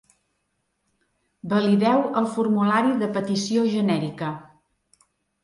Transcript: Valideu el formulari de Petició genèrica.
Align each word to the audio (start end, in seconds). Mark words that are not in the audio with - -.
Valideu 1.51 2.01
el 2.23 2.31
formulari 2.39 2.95
de 3.03 3.11
Petició 3.19 3.69
genèrica. 3.77 4.33